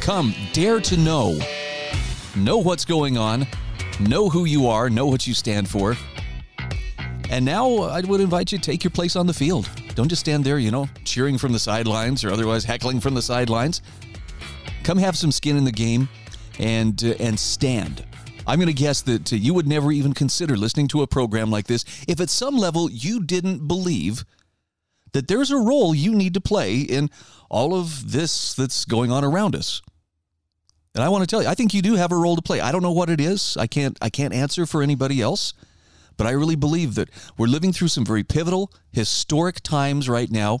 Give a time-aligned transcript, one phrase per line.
[0.00, 1.38] Come, dare to know.
[2.34, 3.46] Know what's going on.
[4.00, 4.88] Know who you are.
[4.88, 5.94] Know what you stand for.
[7.28, 9.68] And now I would invite you to take your place on the field.
[9.94, 13.22] Don't just stand there, you know, cheering from the sidelines or otherwise heckling from the
[13.22, 13.82] sidelines.
[14.84, 16.08] Come have some skin in the game
[16.58, 18.04] and uh, and stand.
[18.46, 21.50] I'm going to guess that uh, you would never even consider listening to a program
[21.50, 24.24] like this if at some level you didn't believe
[25.12, 27.10] that there's a role you need to play in
[27.48, 29.82] all of this that's going on around us.
[30.94, 32.60] And I want to tell you, I think you do have a role to play.
[32.60, 33.56] I don't know what it is.
[33.56, 35.52] I can't I can't answer for anybody else,
[36.16, 40.60] but I really believe that we're living through some very pivotal, historic times right now.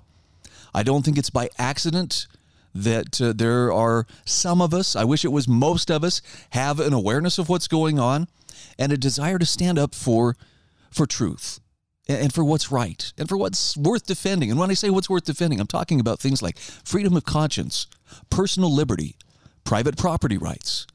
[0.72, 2.28] I don't think it's by accident
[2.72, 6.78] that uh, there are some of us, I wish it was most of us, have
[6.78, 8.28] an awareness of what's going on
[8.78, 10.36] and a desire to stand up for
[10.90, 11.60] for truth
[12.10, 14.50] and for what's right and for what's worth defending.
[14.50, 17.86] And when I say what's worth defending, I'm talking about things like freedom of conscience,
[18.30, 19.16] personal liberty,
[19.64, 20.86] private property rights,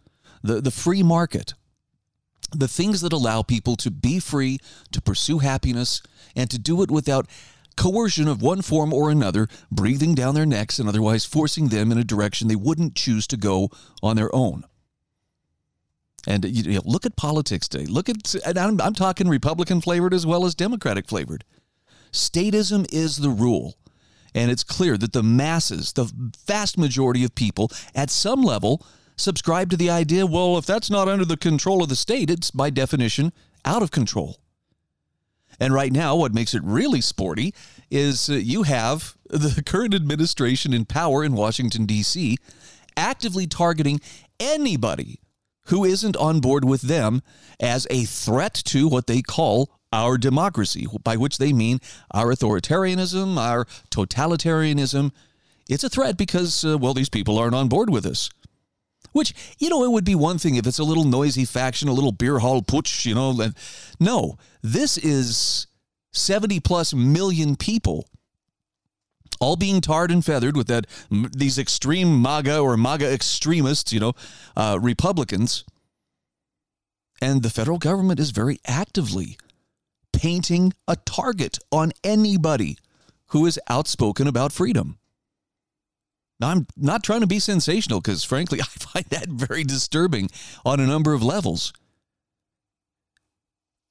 [0.43, 1.53] the, the free market,
[2.51, 4.59] the things that allow people to be free,
[4.91, 6.01] to pursue happiness,
[6.35, 7.27] and to do it without
[7.75, 11.97] coercion of one form or another breathing down their necks and otherwise forcing them in
[11.97, 13.69] a direction they wouldn't choose to go
[14.01, 14.63] on their own.
[16.27, 17.85] And you know, look at politics today.
[17.85, 21.43] Look at, and I'm, I'm talking Republican flavored as well as Democratic flavored.
[22.11, 23.75] Statism is the rule.
[24.33, 26.11] And it's clear that the masses, the
[26.45, 28.85] vast majority of people at some level,
[29.17, 32.51] subscribe to the idea well, if that's not under the control of the state, it's
[32.51, 33.31] by definition
[33.63, 34.37] out of control.
[35.59, 37.53] And right now, what makes it really sporty
[37.89, 42.37] is uh, you have the current administration in power in Washington, D.C.,
[42.97, 44.01] actively targeting
[44.39, 45.19] anybody
[45.65, 47.21] who isn't on board with them
[47.59, 51.79] as a threat to what they call our democracy, by which they mean
[52.11, 55.11] our authoritarianism, our totalitarianism.
[55.69, 58.29] It's a threat because, uh, well, these people aren't on board with us.
[59.13, 61.93] Which, you know, it would be one thing if it's a little noisy faction, a
[61.93, 63.33] little beer hall putsch, you know.
[63.99, 65.67] No, this is
[66.11, 68.09] 70 plus million people
[69.39, 74.13] all being tarred and feathered with that these extreme MAGA or MAGA extremists, you know,
[74.55, 75.63] uh, Republicans.
[77.21, 79.37] And the federal government is very actively
[80.11, 82.77] painting a target on anybody
[83.27, 84.97] who is outspoken about freedom.
[86.39, 90.29] Now, I'm not trying to be sensational because, frankly, I find that very disturbing
[90.65, 91.73] on a number of levels.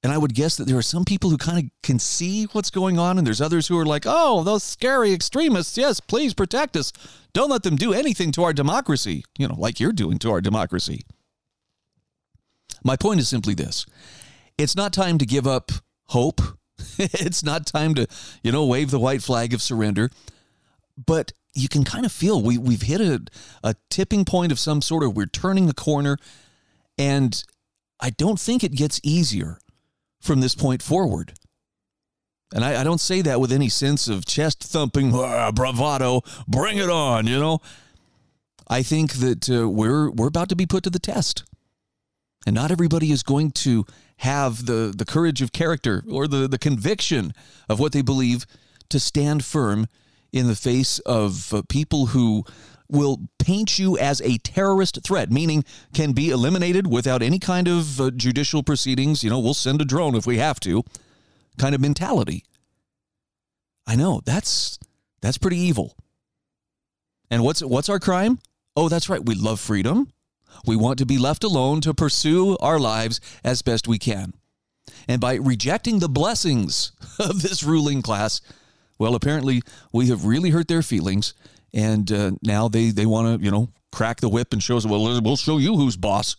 [0.05, 2.69] And I would guess that there are some people who kind of can see what's
[2.69, 6.77] going on, and there's others who are like, oh, those scary extremists, yes, please protect
[6.77, 6.93] us.
[7.33, 10.41] Don't let them do anything to our democracy, you know, like you're doing to our
[10.41, 11.01] democracy.
[12.83, 13.87] My point is simply this
[14.59, 15.71] it's not time to give up
[16.09, 16.39] hope.
[16.99, 18.05] it's not time to,
[18.43, 20.11] you know, wave the white flag of surrender.
[21.03, 23.23] But you can kind of feel we, we've hit a,
[23.63, 26.19] a tipping point of some sort of we're turning the corner.
[26.95, 27.43] And
[27.99, 29.57] I don't think it gets easier
[30.25, 31.33] from this point forward.
[32.53, 36.77] And I, I don't say that with any sense of chest thumping, ah, bravado, bring
[36.77, 37.59] it on, you know.
[38.67, 41.43] I think that uh, we're we're about to be put to the test.
[42.45, 43.85] And not everybody is going to
[44.17, 47.33] have the, the courage of character or the, the conviction
[47.67, 48.45] of what they believe
[48.89, 49.87] to stand firm
[50.35, 52.43] in the face of uh, people who
[52.89, 55.63] will paint you as a terrorist threat, meaning
[55.93, 59.23] can be eliminated without any kind of uh, judicial proceedings.
[59.23, 60.83] You know, we'll send a drone if we have to,
[61.57, 62.43] kind of mentality.
[63.87, 64.77] I know that's
[65.21, 65.95] that's pretty evil.
[67.31, 68.39] And what's what's our crime?
[68.75, 69.25] Oh, that's right.
[69.25, 70.11] We love freedom.
[70.65, 74.33] We want to be left alone to pursue our lives as best we can.
[75.07, 78.41] And by rejecting the blessings of this ruling class,
[78.97, 79.61] well, apparently
[79.91, 81.33] we have really hurt their feelings
[81.75, 84.85] and uh, now they they want to you know crack the whip and show us
[84.85, 86.37] well we'll show you who's boss.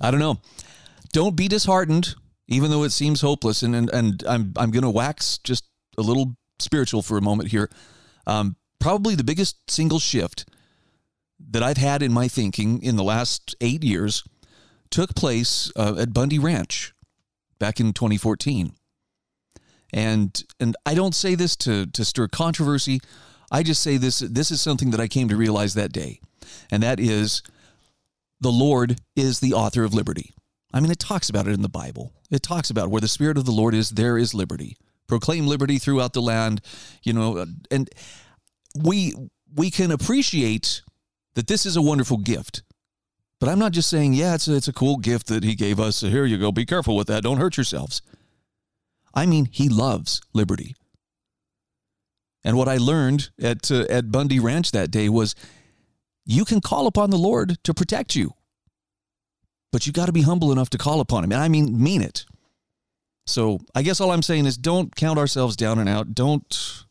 [0.00, 0.40] I don't know.
[1.12, 2.14] Don't be disheartened,
[2.48, 3.62] even though it seems hopeless.
[3.62, 5.64] And and, and I'm I'm going to wax just
[5.98, 7.70] a little spiritual for a moment here.
[8.26, 10.48] Um, probably the biggest single shift
[11.50, 14.24] that I've had in my thinking in the last eight years
[14.90, 16.94] took place uh, at Bundy Ranch
[17.58, 18.74] back in 2014.
[19.92, 23.00] And and I don't say this to to stir controversy.
[23.50, 26.20] I just say this this is something that I came to realize that day.
[26.70, 27.42] and that is
[28.40, 30.34] the Lord is the author of liberty.
[30.74, 32.12] I mean, it talks about it in the Bible.
[32.30, 34.76] It talks about where the Spirit of the Lord is, there is liberty.
[35.06, 36.62] Proclaim liberty throughout the land,
[37.02, 37.90] you know, uh, and
[38.82, 39.14] we
[39.54, 40.82] we can appreciate
[41.34, 42.62] that this is a wonderful gift.
[43.38, 45.78] But I'm not just saying, yeah, it's a, it's a cool gift that he gave
[45.78, 45.96] us.
[45.96, 46.52] So here you go.
[46.52, 47.24] Be careful with that.
[47.24, 48.00] Don't hurt yourselves.
[49.14, 50.74] I mean, he loves liberty.
[52.44, 55.34] And what I learned at uh, at Bundy Ranch that day was
[56.24, 58.32] you can call upon the Lord to protect you.
[59.70, 61.32] But you got to be humble enough to call upon him.
[61.32, 62.24] And I mean mean it.
[63.24, 66.14] So, I guess all I'm saying is don't count ourselves down and out.
[66.14, 66.84] Don't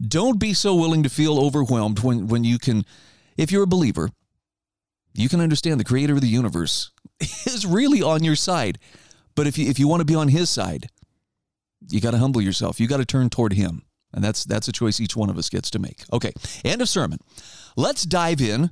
[0.00, 2.84] don't be so willing to feel overwhelmed when when you can
[3.36, 4.10] if you're a believer,
[5.14, 6.90] you can understand the creator of the universe
[7.20, 8.78] is really on your side.
[9.36, 10.88] But if you if you want to be on his side,
[11.90, 12.80] you got to humble yourself.
[12.80, 13.82] You got to turn toward him.
[14.12, 16.02] And that's that's a choice each one of us gets to make.
[16.12, 16.32] Okay,
[16.64, 17.18] end of sermon.
[17.76, 18.70] Let's dive in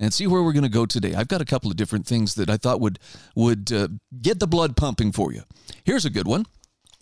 [0.00, 1.14] and see where we're going to go today.
[1.14, 2.98] I've got a couple of different things that I thought would
[3.34, 3.88] would uh,
[4.22, 5.42] get the blood pumping for you.
[5.84, 6.46] Here's a good one.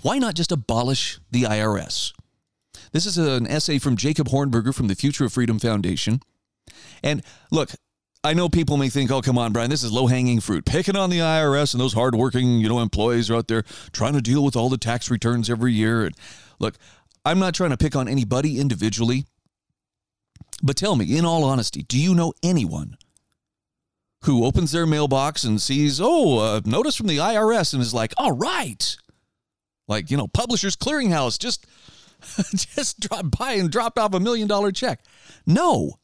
[0.03, 2.13] Why not just abolish the IRS?
[2.93, 6.21] This is an essay from Jacob Hornberger from the Future of Freedom Foundation.
[7.03, 7.71] And look,
[8.27, 10.65] I know people may think, "Oh, come on, Brian, this is low-hanging fruit.
[10.65, 13.63] Picking on the IRS and those hardworking, you know, employees are out there
[13.93, 16.15] trying to deal with all the tax returns every year." And
[16.59, 16.77] look,
[17.25, 19.27] I'm not trying to pick on anybody individually,
[20.63, 22.97] but tell me, in all honesty, do you know anyone
[24.25, 28.13] who opens their mailbox and sees, oh, a notice from the IRS and is like,
[28.17, 28.97] all right,
[29.89, 31.67] like, you know, Publishers Clearinghouse just
[32.55, 35.01] just drop by and dropped off a million dollar check.
[35.47, 35.99] No.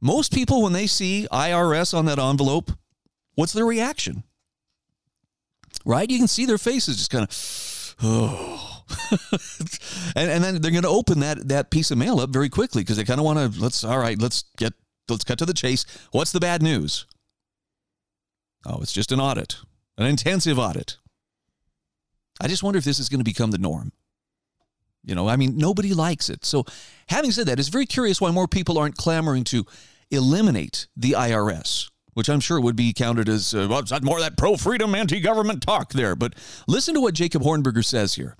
[0.00, 2.72] Most people, when they see IRS on that envelope,
[3.34, 4.24] what's their reaction?
[5.84, 6.10] Right?
[6.10, 8.74] You can see their faces just kind of, oh,
[10.16, 12.82] and, and then they're going to open that that piece of mail up very quickly
[12.82, 14.72] because they kind of want to let's all right let's get
[15.08, 17.06] let's cut to the chase what's the bad news
[18.66, 19.56] oh it's just an audit
[19.96, 20.98] an intensive audit
[22.40, 23.92] i just wonder if this is going to become the norm
[25.04, 26.64] you know i mean nobody likes it so
[27.08, 29.64] having said that it's very curious why more people aren't clamoring to
[30.10, 34.56] eliminate the irs which I'm sure would be counted as uh, well, more that pro
[34.56, 36.16] freedom, anti government talk there.
[36.16, 36.34] But
[36.66, 38.36] listen to what Jacob Hornberger says here.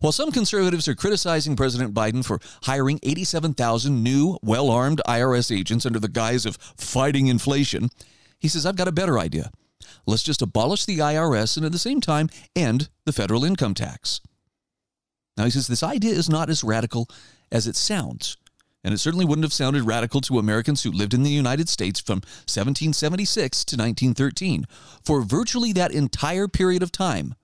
[0.00, 5.84] While some conservatives are criticizing President Biden for hiring 87,000 new, well armed IRS agents
[5.84, 7.90] under the guise of fighting inflation,
[8.38, 9.50] he says, I've got a better idea.
[10.06, 14.20] Let's just abolish the IRS and at the same time end the federal income tax.
[15.36, 17.08] Now, he says, this idea is not as radical
[17.52, 18.36] as it sounds.
[18.82, 21.98] And it certainly wouldn't have sounded radical to Americans who lived in the United States
[22.00, 24.64] from 1776 to 1913.
[25.04, 27.34] For virtually that entire period of time,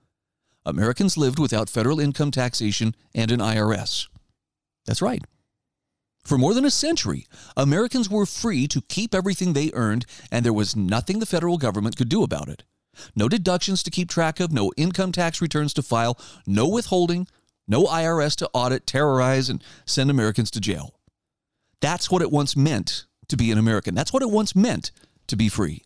[0.65, 4.07] Americans lived without federal income taxation and an IRS.
[4.85, 5.21] That's right.
[6.23, 10.53] For more than a century, Americans were free to keep everything they earned, and there
[10.53, 12.63] was nothing the federal government could do about it.
[13.15, 16.17] No deductions to keep track of, no income tax returns to file,
[16.47, 17.27] no withholding,
[17.67, 20.95] no IRS to audit, terrorize, and send Americans to jail.
[21.81, 23.95] That's what it once meant to be an American.
[23.95, 24.91] That's what it once meant
[25.27, 25.83] to be free.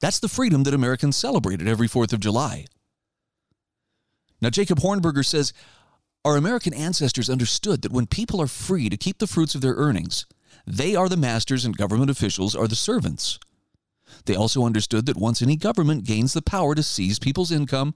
[0.00, 2.66] That's the freedom that Americans celebrated every 4th of July.
[4.40, 5.52] Now, Jacob Hornberger says
[6.24, 9.74] our American ancestors understood that when people are free to keep the fruits of their
[9.74, 10.26] earnings,
[10.66, 13.38] they are the masters and government officials are the servants.
[14.24, 17.94] They also understood that once any government gains the power to seize people's income,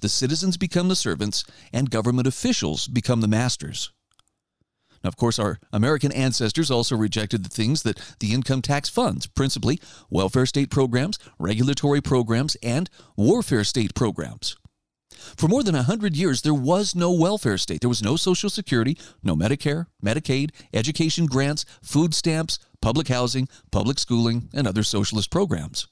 [0.00, 3.90] the citizens become the servants and government officials become the masters.
[5.02, 9.26] Now, of course, our American ancestors also rejected the things that the income tax funds,
[9.26, 14.56] principally welfare state programs, regulatory programs, and warfare state programs.
[15.36, 17.80] For more than a 100 years, there was no welfare state.
[17.80, 23.98] There was no Social Security, no Medicare, Medicaid, education grants, food stamps, public housing, public
[23.98, 25.86] schooling, and other socialist programs.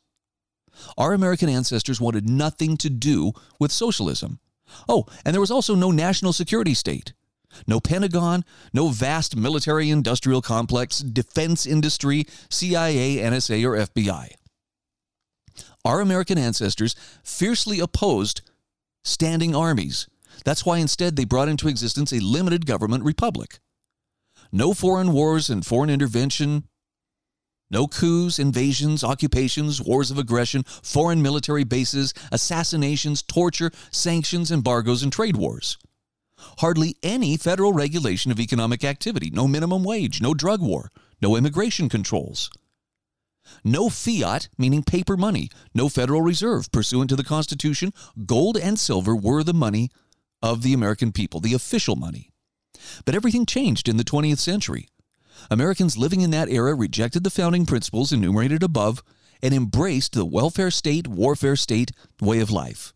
[0.97, 4.39] Our American ancestors wanted nothing to do with socialism.
[4.89, 7.13] Oh, and there was also no national security state.
[7.67, 14.31] No Pentagon, no vast military industrial complex, defense industry, CIA, NSA, or FBI.
[15.85, 18.41] Our American ancestors fiercely opposed
[19.05, 20.09] standing armies.
[20.45, 23.59] That's why instead they brought into existence a limited government republic.
[24.51, 26.65] No foreign wars and foreign intervention,
[27.73, 35.13] no coups, invasions, occupations, wars of aggression, foreign military bases, assassinations, torture, sanctions, embargoes, and
[35.13, 35.79] trade wars.
[36.59, 41.89] Hardly any federal regulation of economic activity, no minimum wage, no drug war, no immigration
[41.89, 42.51] controls.
[43.65, 46.71] No fiat, meaning paper money, no Federal Reserve.
[46.73, 47.93] Pursuant to the Constitution,
[48.27, 49.91] gold and silver were the money
[50.43, 52.31] of the American people, the official money.
[53.05, 54.89] But everything changed in the 20th century.
[55.51, 59.03] Americans living in that era rejected the founding principles enumerated above
[59.43, 62.93] and embraced the welfare state, warfare state way of life.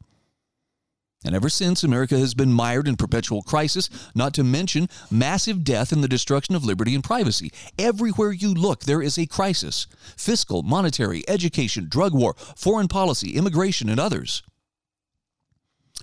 [1.25, 5.91] And ever since, America has been mired in perpetual crisis, not to mention massive death
[5.91, 7.51] and the destruction of liberty and privacy.
[7.79, 13.89] Everywhere you look, there is a crisis fiscal, monetary, education, drug war, foreign policy, immigration,
[13.89, 14.45] and others.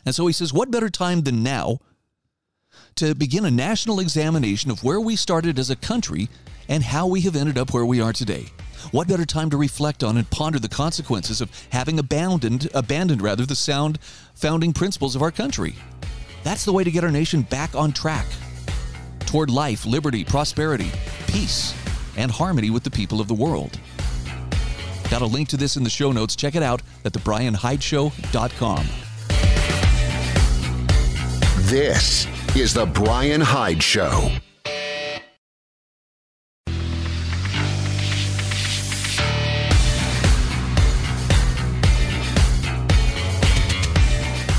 [0.05, 1.79] And so he says, what better time than now
[2.95, 6.29] to begin a national examination of where we started as a country
[6.67, 8.45] and how we have ended up where we are today?
[8.91, 13.45] What better time to reflect on and ponder the consequences of having abandoned abandoned rather
[13.45, 14.00] the sound
[14.35, 15.75] founding principles of our country?
[16.43, 18.25] That's the way to get our nation back on track
[19.25, 20.91] toward life, liberty, prosperity,
[21.27, 21.73] peace,
[22.17, 23.79] and harmony with the people of the world.
[25.09, 26.35] Got a link to this in the show notes.
[26.35, 28.88] Check it out at thebrianhydeshow.com.
[31.69, 34.29] This is The Brian Hyde Show.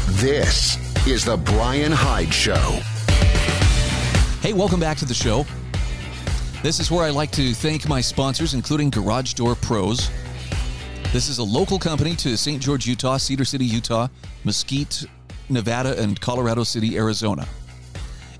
[0.09, 2.55] This is The Brian Hyde Show.
[4.41, 5.47] Hey, welcome back to the show.
[6.65, 10.11] This is where I like to thank my sponsors, including Garage Door Pros.
[11.13, 12.61] This is a local company to St.
[12.61, 14.09] George, Utah, Cedar City, Utah,
[14.43, 15.05] Mesquite,
[15.49, 17.47] Nevada, and Colorado City, Arizona.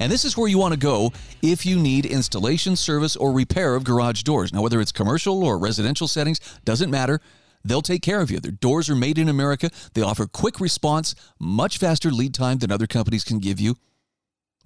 [0.01, 3.75] And this is where you want to go if you need installation, service, or repair
[3.75, 4.53] of garage doors.
[4.53, 7.21] Now, whether it's commercial or residential settings, doesn't matter.
[7.65, 8.41] They'll take care of you.
[8.41, 9.71] Their doors are made in America.
[9.95, 13.77] They offer quick response, much faster lead time than other companies can give you.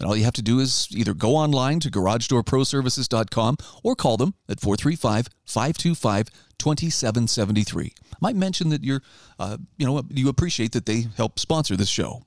[0.01, 4.35] And all you have to do is either go online to garagedoorproservices.com or call them
[4.49, 7.93] at 435 525 2773.
[8.21, 9.03] Might mention that you're,
[9.39, 12.23] uh, you know, you appreciate that they help sponsor this show.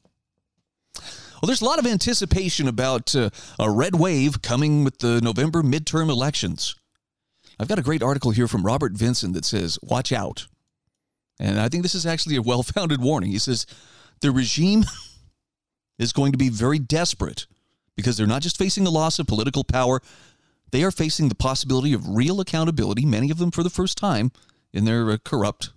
[1.41, 5.63] Well, there's a lot of anticipation about uh, a red wave coming with the November
[5.63, 6.75] midterm elections.
[7.60, 10.48] I've got a great article here from Robert Vincent that says, Watch out.
[11.39, 13.31] And I think this is actually a well founded warning.
[13.31, 13.65] He says,
[14.19, 14.83] The regime
[16.00, 17.48] is going to be very desperate
[17.95, 20.00] because they're not just facing the loss of political power,
[20.71, 24.31] they are facing the possibility of real accountability, many of them for the first time
[24.74, 25.71] in their uh, corrupt,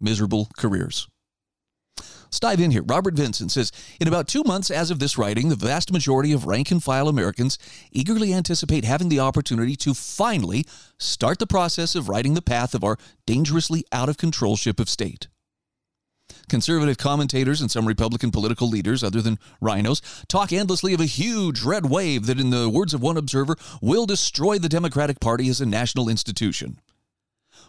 [0.00, 1.08] miserable careers.
[2.28, 2.82] Let's dive in here.
[2.82, 6.44] Robert Vincent says In about two months as of this writing, the vast majority of
[6.44, 7.58] rank and file Americans
[7.90, 10.66] eagerly anticipate having the opportunity to finally
[10.98, 14.90] start the process of writing the path of our dangerously out of control ship of
[14.90, 15.28] state.
[16.50, 21.62] Conservative commentators and some Republican political leaders, other than rhinos, talk endlessly of a huge
[21.62, 25.62] red wave that, in the words of one observer, will destroy the Democratic Party as
[25.62, 26.78] a national institution.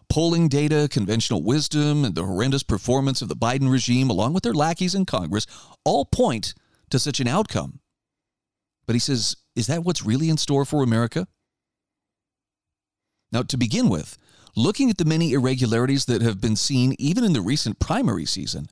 [0.10, 4.54] Polling data, conventional wisdom, and the horrendous performance of the Biden regime, along with their
[4.54, 5.46] lackeys in Congress,
[5.86, 6.56] all point
[6.90, 7.80] to such an outcome.
[8.88, 11.28] But he says, is that what's really in store for America?
[13.32, 14.18] Now, to begin with,
[14.56, 18.70] looking at the many irregularities that have been seen even in the recent primary season,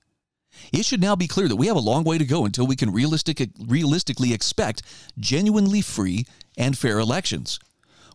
[0.74, 2.76] it should now be clear that we have a long way to go until we
[2.76, 4.82] can realistic, realistically expect
[5.20, 6.26] genuinely free
[6.58, 7.60] and fair elections.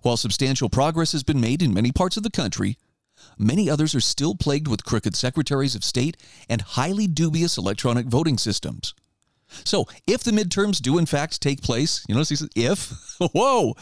[0.03, 2.77] While substantial progress has been made in many parts of the country,
[3.39, 6.17] many others are still plagued with crooked secretaries of state
[6.49, 8.95] and highly dubious electronic voting systems.
[9.65, 12.93] So, if the midterms do in fact take place, you notice he says if,
[13.33, 13.75] whoa,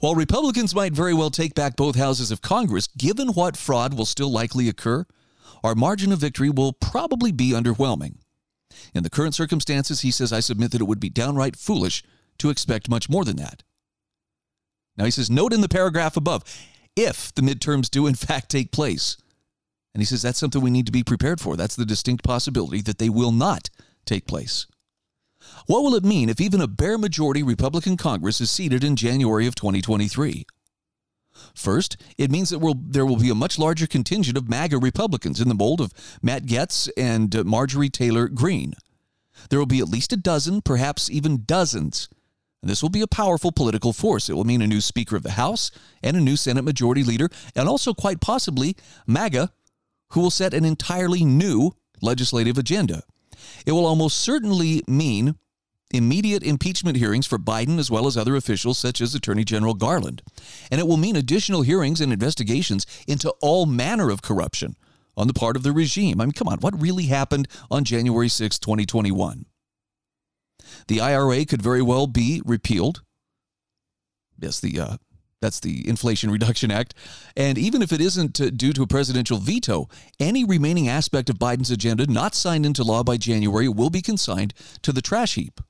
[0.00, 4.04] while Republicans might very well take back both houses of Congress, given what fraud will
[4.04, 5.06] still likely occur,
[5.64, 8.18] our margin of victory will probably be underwhelming.
[8.94, 12.04] In the current circumstances, he says, I submit that it would be downright foolish
[12.38, 13.64] to expect much more than that.
[14.96, 16.44] Now, he says, note in the paragraph above,
[16.98, 19.16] if the midterms do in fact take place.
[19.94, 21.56] And he says that's something we need to be prepared for.
[21.56, 23.70] That's the distinct possibility that they will not
[24.04, 24.66] take place.
[25.66, 29.46] What will it mean if even a bare majority Republican Congress is seated in January
[29.46, 30.46] of 2023?
[31.54, 35.40] First, it means that we'll, there will be a much larger contingent of MAGA Republicans
[35.40, 38.74] in the mold of Matt Gaetz and uh, Marjorie Taylor Greene.
[39.50, 42.08] There will be at least a dozen, perhaps even dozens.
[42.62, 44.28] And this will be a powerful political force.
[44.28, 45.70] It will mean a new Speaker of the House
[46.02, 49.52] and a new Senate Majority Leader, and also quite possibly MAGA,
[50.10, 51.72] who will set an entirely new
[52.02, 53.02] legislative agenda.
[53.66, 55.36] It will almost certainly mean
[55.90, 60.22] immediate impeachment hearings for Biden as well as other officials such as Attorney General Garland.
[60.70, 64.76] And it will mean additional hearings and investigations into all manner of corruption
[65.16, 66.20] on the part of the regime.
[66.20, 69.46] I mean, come on, what really happened on January 6, 2021?
[70.88, 73.02] The IRA could very well be repealed.
[74.40, 74.96] Yes, the uh,
[75.40, 76.94] that's the Inflation Reduction Act.
[77.36, 81.38] And even if it isn't uh, due to a presidential veto, any remaining aspect of
[81.38, 84.52] Biden's agenda not signed into law by January will be consigned
[84.82, 85.60] to the trash heap.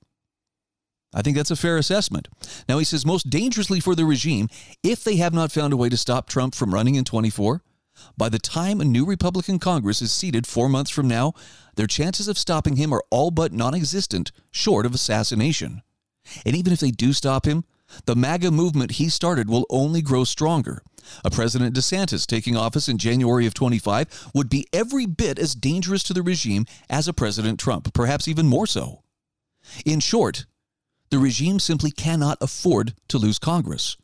[1.14, 2.28] I think that's a fair assessment.
[2.68, 4.48] Now, he says most dangerously for the regime,
[4.82, 7.62] if they have not found a way to stop Trump from running in 24,
[8.16, 11.32] by the time a new Republican Congress is seated four months from now,
[11.76, 15.82] their chances of stopping him are all but non existent, short of assassination.
[16.44, 17.64] And even if they do stop him,
[18.04, 20.82] the MAGA movement he started will only grow stronger.
[21.24, 26.02] A President DeSantis taking office in January of 25 would be every bit as dangerous
[26.04, 29.02] to the regime as a President Trump, perhaps even more so.
[29.86, 30.44] In short,
[31.10, 33.96] the regime simply cannot afford to lose Congress.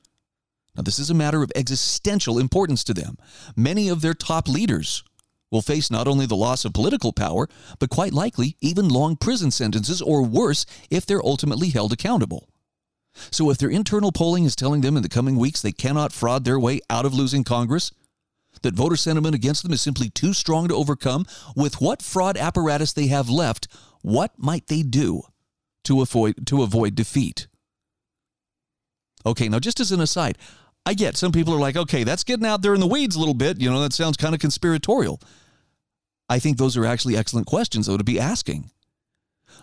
[0.77, 3.17] Now, this is a matter of existential importance to them.
[3.57, 5.05] Many of their top leaders
[5.51, 9.51] will face not only the loss of political power, but quite likely even long prison
[9.53, 12.49] sentences or worse if they're ultimately held accountable.
[13.31, 16.45] So, if their internal polling is telling them in the coming weeks they cannot fraud
[16.45, 17.93] their way out of losing Congress,
[18.63, 22.93] that voter sentiment against them is simply too strong to overcome, with what fraud apparatus
[22.93, 23.69] they have left,
[24.03, 25.23] what might they do
[25.85, 27.47] to avoid, to avoid defeat?
[29.25, 30.37] Okay, now just as an aside,
[30.87, 33.19] I get some people are like, okay, that's getting out there in the weeds a
[33.19, 33.61] little bit.
[33.61, 35.21] You know, that sounds kind of conspiratorial.
[36.29, 38.71] I think those are actually excellent questions, though, to be asking.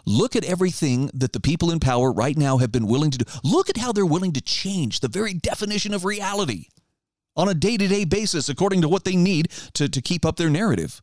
[0.06, 3.26] Look at everything that the people in power right now have been willing to do.
[3.44, 6.68] Look at how they're willing to change the very definition of reality
[7.36, 10.38] on a day to day basis according to what they need to, to keep up
[10.38, 11.02] their narrative.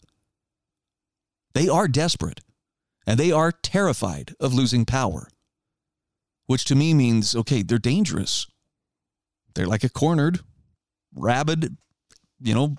[1.54, 2.40] They are desperate
[3.06, 5.28] and they are terrified of losing power,
[6.46, 8.46] which to me means okay, they're dangerous.
[9.54, 10.40] They're like a cornered,
[11.14, 11.76] rabid,
[12.40, 12.76] you know,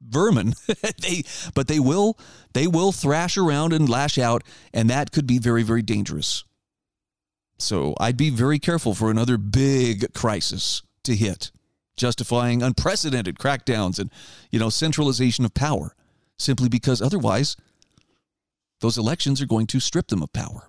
[0.00, 0.54] vermin.
[1.02, 2.18] they but they will
[2.52, 6.44] they will thrash around and lash out and that could be very very dangerous.
[7.58, 11.50] So I'd be very careful for another big crisis to hit,
[11.96, 14.10] justifying unprecedented crackdowns and
[14.50, 15.94] you know centralization of power
[16.38, 17.56] simply because otherwise
[18.80, 20.68] those elections are going to strip them of power.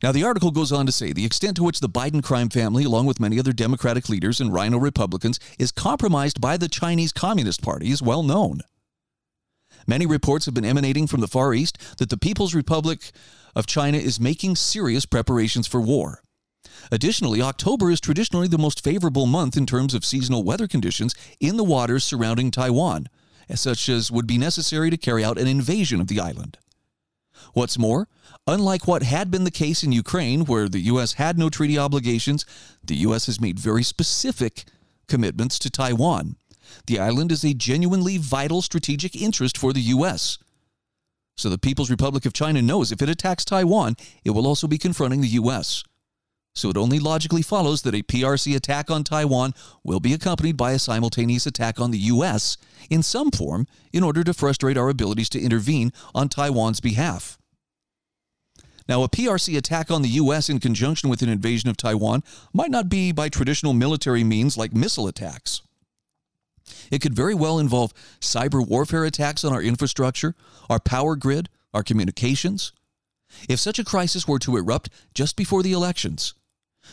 [0.00, 2.84] Now, the article goes on to say the extent to which the Biden crime family,
[2.84, 7.62] along with many other Democratic leaders and rhino Republicans, is compromised by the Chinese Communist
[7.62, 8.60] Party is well known.
[9.88, 13.10] Many reports have been emanating from the Far East that the People's Republic
[13.56, 16.22] of China is making serious preparations for war.
[16.92, 21.56] Additionally, October is traditionally the most favorable month in terms of seasonal weather conditions in
[21.56, 23.08] the waters surrounding Taiwan,
[23.54, 26.58] such as would be necessary to carry out an invasion of the island.
[27.52, 28.08] What's more,
[28.46, 31.14] unlike what had been the case in Ukraine, where the U.S.
[31.14, 32.44] had no treaty obligations,
[32.84, 33.26] the U.S.
[33.26, 34.64] has made very specific
[35.06, 36.36] commitments to Taiwan.
[36.86, 40.38] The island is a genuinely vital strategic interest for the U.S.
[41.36, 44.78] So the People's Republic of China knows if it attacks Taiwan, it will also be
[44.78, 45.84] confronting the U.S.
[46.54, 50.72] So it only logically follows that a PRC attack on Taiwan will be accompanied by
[50.72, 52.56] a simultaneous attack on the U.S.
[52.90, 57.38] in some form in order to frustrate our abilities to intervene on Taiwan's behalf.
[58.88, 60.48] Now, a PRC attack on the U.S.
[60.48, 64.74] in conjunction with an invasion of Taiwan might not be by traditional military means like
[64.74, 65.60] missile attacks.
[66.90, 70.34] It could very well involve cyber warfare attacks on our infrastructure,
[70.70, 72.72] our power grid, our communications.
[73.48, 76.32] If such a crisis were to erupt just before the elections,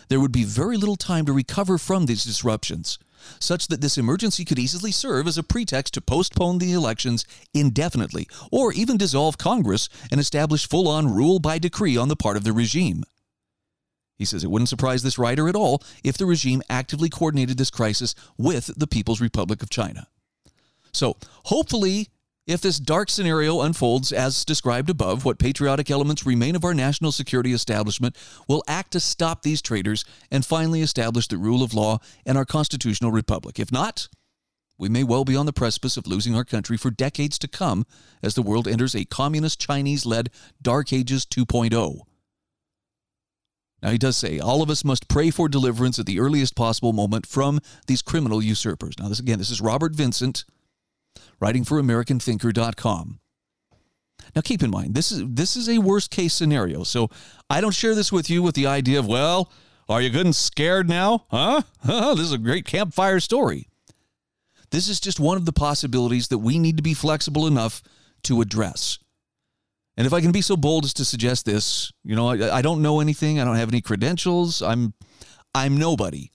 [0.08, 3.00] there would be very little time to recover from these disruptions,
[3.40, 8.28] such that this emergency could easily serve as a pretext to postpone the elections indefinitely,
[8.52, 12.44] or even dissolve Congress and establish full on rule by decree on the part of
[12.44, 13.04] the regime.
[14.18, 17.70] He says it wouldn't surprise this writer at all if the regime actively coordinated this
[17.70, 20.08] crisis with the People's Republic of China.
[20.94, 22.08] So, hopefully,
[22.48, 27.12] if this dark scenario unfolds as described above, what patriotic elements remain of our national
[27.12, 28.16] security establishment
[28.48, 32.46] will act to stop these traitors and finally establish the rule of law and our
[32.46, 33.60] constitutional republic.
[33.60, 34.08] If not,
[34.78, 37.86] we may well be on the precipice of losing our country for decades to come
[38.22, 40.30] as the world enters a communist Chinese led
[40.62, 42.02] Dark Ages 2.0.
[43.82, 46.92] Now, he does say, all of us must pray for deliverance at the earliest possible
[46.94, 48.96] moment from these criminal usurpers.
[49.00, 50.44] Now, this again, this is Robert Vincent
[51.40, 53.20] writing for AmericanThinker.com.
[54.36, 56.84] Now keep in mind, this is this is a worst case scenario.
[56.84, 57.10] So
[57.50, 59.52] I don't share this with you with the idea of, well,
[59.88, 61.26] are you good and scared now?
[61.30, 61.62] Huh?
[61.86, 63.68] this is a great campfire story.
[64.72, 67.84] This is just one of the possibilities that we need to be flexible enough
[68.24, 68.98] to address.
[69.96, 72.62] And if I can be so bold as to suggest this, you know, I, I
[72.62, 73.40] don't know anything.
[73.40, 74.62] I don't have any credentials.
[74.62, 74.94] I'm
[75.54, 76.32] I'm nobody.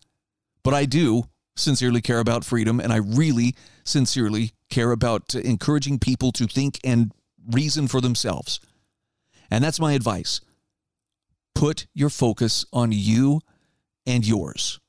[0.63, 1.25] But I do
[1.61, 7.13] sincerely care about freedom and I really sincerely care about encouraging people to think and
[7.51, 8.61] reason for themselves.
[9.51, 10.41] And that's my advice.
[11.55, 13.41] Put your focus on you
[14.07, 14.81] and yours.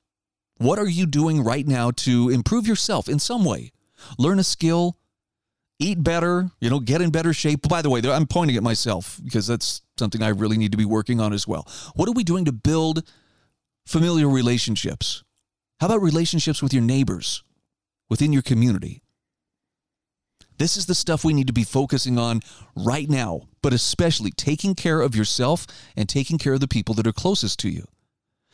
[0.58, 3.72] What are you doing right now to improve yourself in some way?
[4.20, 4.98] Learn a skill,
[5.80, 7.68] eat better, you know, get in better shape.
[7.68, 10.86] By the way, I'm pointing at myself because that's something I really need to be
[10.86, 11.68] working on as well.
[11.96, 13.04] What are we doing to build
[13.86, 15.24] familiar relationships?
[15.82, 17.44] How about relationships with your neighbors,
[18.08, 19.02] within your community?
[20.60, 22.42] This is the stuff we need to be focusing on
[22.76, 25.66] right now, but especially taking care of yourself
[25.98, 27.88] and taking care of the people that are closest to you.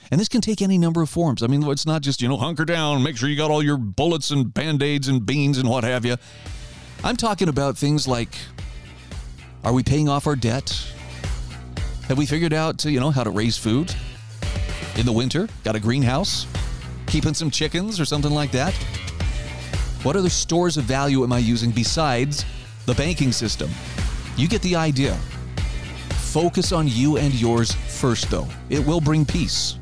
[0.09, 1.43] And this can take any number of forms.
[1.43, 3.75] I mean, it's not just, you know, hunker down, make sure you got all your
[3.75, 6.15] bullets and band aids and beans and what have you.
[7.03, 8.37] I'm talking about things like
[9.65, 10.69] are we paying off our debt?
[12.07, 13.93] Have we figured out, you know, how to raise food
[14.95, 15.49] in the winter?
[15.65, 16.47] Got a greenhouse?
[17.07, 18.73] Keeping some chickens or something like that?
[20.03, 22.45] What other stores of value am I using besides
[22.85, 23.69] the banking system?
[24.35, 25.15] You get the idea.
[26.17, 28.47] Focus on you and yours first, though.
[28.69, 29.77] It will bring peace.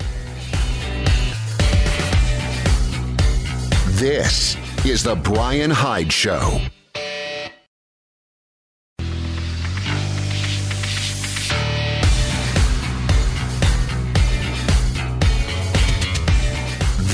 [3.97, 6.61] This is The Brian Hyde Show.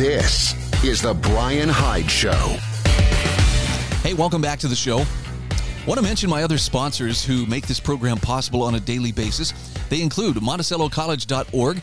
[0.02, 2.58] This is The Brian Hyde Show.
[4.02, 5.06] Hey, welcome back to the show.
[5.86, 9.54] Want to mention my other sponsors who make this program possible on a daily basis.
[9.90, 11.82] They include MonticelloCollege.org,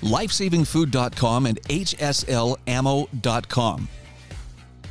[0.00, 2.68] LifesavingFood.com, and HSLAmmo.com.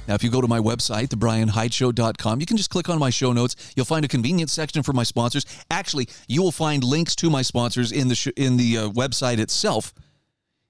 [0.10, 3.32] Now, if you go to my website, thebrianhydeshow.com, you can just click on my show
[3.32, 3.56] notes.
[3.78, 5.46] You'll find a convenient section for my sponsors.
[5.72, 9.40] Actually, you will find links to my sponsors in the sh- in the uh, website
[9.40, 9.94] itself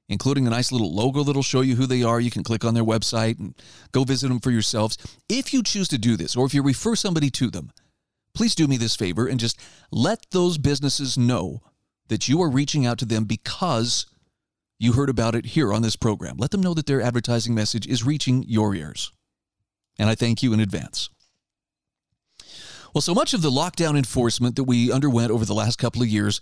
[0.08, 2.20] including a nice little logo that'll show you who they are.
[2.20, 3.56] You can click on their website and
[3.92, 4.98] go visit them for yourselves.
[5.30, 7.72] If you choose to do this, or if you refer somebody to them,
[8.34, 9.60] please do me this favor and just
[9.92, 11.62] let those businesses know
[12.08, 14.06] that you are reaching out to them because
[14.78, 16.38] you heard about it here on this program.
[16.38, 19.12] Let them know that their advertising message is reaching your ears.
[19.98, 21.10] And I thank you in advance.
[22.94, 26.08] Well, so much of the lockdown enforcement that we underwent over the last couple of
[26.08, 26.42] years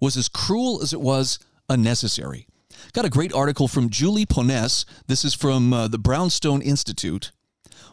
[0.00, 2.46] was as cruel as it was unnecessary.
[2.92, 4.84] Got a great article from Julie Ponesse.
[5.06, 7.32] This is from uh, the Brownstone Institute,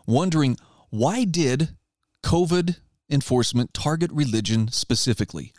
[0.05, 0.57] wondering
[0.89, 1.75] why did
[2.23, 2.77] COVID
[3.09, 5.53] enforcement target religion specifically?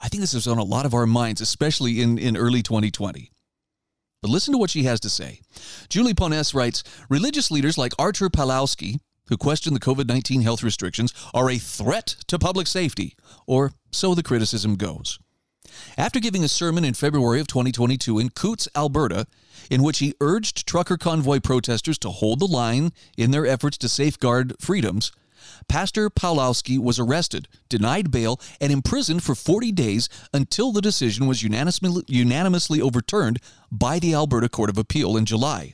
[0.00, 3.30] I think this is on a lot of our minds, especially in, in early 2020.
[4.22, 5.40] But listen to what she has to say.
[5.88, 8.98] Julie Ponesse writes Religious leaders like Artur Pawlowski,
[9.28, 13.14] who question the COVID 19 health restrictions, are a threat to public safety,
[13.46, 15.18] or so the criticism goes
[15.96, 19.26] after giving a sermon in February of 2022 in Coutts, Alberta,
[19.70, 23.88] in which he urged trucker convoy protesters to hold the line in their efforts to
[23.88, 25.12] safeguard freedoms,
[25.68, 31.42] Pastor Pawlowski was arrested, denied bail, and imprisoned for 40 days until the decision was
[31.42, 33.38] unanimously, unanimously overturned
[33.70, 35.72] by the Alberta Court of Appeal in July.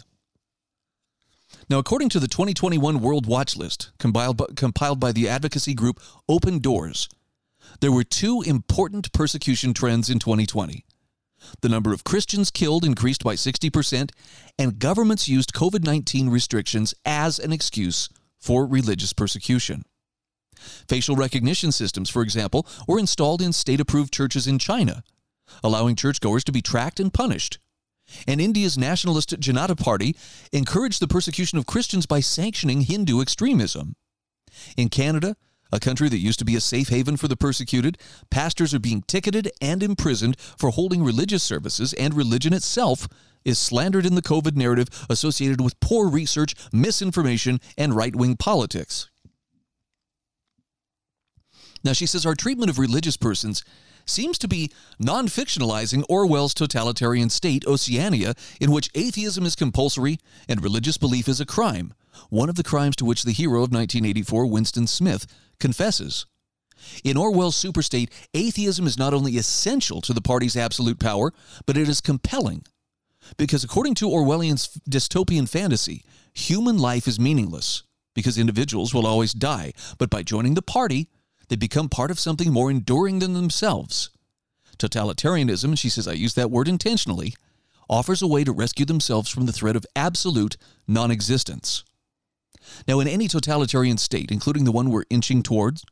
[1.69, 6.01] Now, according to the 2021 World Watch List compiled by, compiled by the advocacy group
[6.29, 7.09] Open Doors,
[7.81, 10.85] there were two important persecution trends in 2020.
[11.61, 14.11] The number of Christians killed increased by 60%,
[14.59, 19.85] and governments used COVID 19 restrictions as an excuse for religious persecution.
[20.89, 25.05] Facial recognition systems, for example, were installed in state approved churches in China,
[25.63, 27.59] allowing churchgoers to be tracked and punished.
[28.27, 30.17] And India's nationalist Janata Party
[30.53, 33.97] encouraged the persecution of Christians by sanctioning Hindu extremism.
[34.77, 35.37] In Canada,
[35.73, 37.99] a country that used to be a safe haven for the persecuted,
[38.31, 43.09] pastors are being ticketed and imprisoned for holding religious services, and religion itself
[43.45, 49.09] is slandered in the COVID narrative associated with poor research, misinformation, and right wing politics.
[51.85, 53.63] Now, she says our treatment of religious persons
[54.07, 60.63] seems to be non fictionalizing Orwell's totalitarian state, Oceania, in which atheism is compulsory and
[60.63, 61.95] religious belief is a crime,
[62.31, 65.27] one of the crimes to which the hero of 1984, Winston Smith,
[65.59, 66.27] confesses.
[67.03, 71.33] In Orwell's superstate, atheism is not only essential to the party's absolute power,
[71.65, 72.65] but it is compelling.
[73.37, 77.83] Because according to Orwellian's dystopian fantasy, human life is meaningless
[78.15, 81.09] because individuals will always die, but by joining the party,
[81.49, 84.11] they become part of something more enduring than themselves.
[84.79, 87.35] Totalitarianism, she says I use that word intentionally,
[87.89, 90.57] offers a way to rescue themselves from the threat of absolute
[90.89, 91.85] non existence.
[92.87, 95.85] Now, in any totalitarian state, including the one we're inching towards,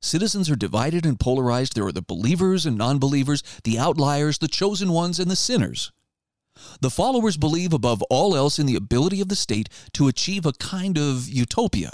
[0.00, 1.74] citizens are divided and polarized.
[1.74, 5.92] There are the believers and non believers, the outliers, the chosen ones, and the sinners.
[6.80, 10.52] The followers believe above all else in the ability of the state to achieve a
[10.52, 11.92] kind of utopia.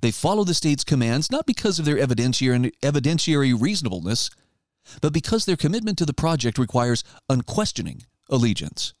[0.00, 4.30] They follow the state's commands not because of their evidentiary, evidentiary reasonableness,
[5.00, 8.94] but because their commitment to the project requires unquestioning allegiance.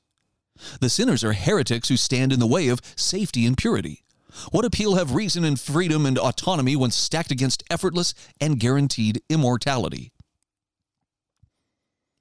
[0.80, 4.02] The sinners are heretics who stand in the way of safety and purity.
[4.50, 10.12] What appeal have reason and freedom and autonomy when stacked against effortless and guaranteed immortality?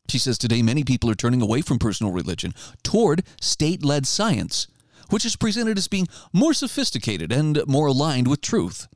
[0.09, 4.67] She says today many people are turning away from personal religion toward state led science,
[5.09, 8.87] which is presented as being more sophisticated and more aligned with truth.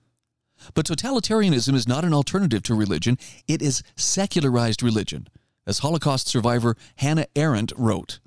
[0.73, 5.27] But totalitarianism is not an alternative to religion, it is secularized religion,
[5.65, 8.19] as Holocaust survivor Hannah Arendt wrote.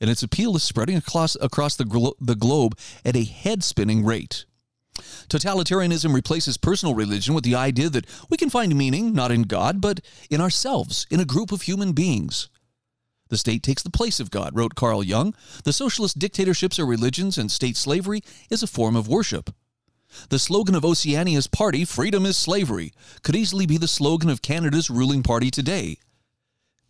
[0.00, 4.04] And its appeal is spreading across, across the, glo- the globe at a head spinning
[4.04, 4.44] rate.
[5.28, 9.80] Totalitarianism replaces personal religion with the idea that we can find meaning not in God,
[9.80, 12.48] but in ourselves, in a group of human beings.
[13.28, 15.34] The state takes the place of God, wrote Carl Jung.
[15.64, 19.50] The socialist dictatorships are religions, and state slavery is a form of worship.
[20.28, 24.90] The slogan of Oceania's party, Freedom is Slavery, could easily be the slogan of Canada's
[24.90, 25.98] ruling party today.